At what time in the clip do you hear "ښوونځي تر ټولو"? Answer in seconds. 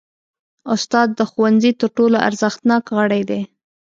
1.31-2.17